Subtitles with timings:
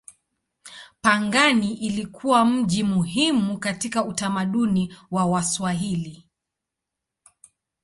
[1.01, 6.27] Pangani ilikuwa mji muhimu katika utamaduni wa Waswahili.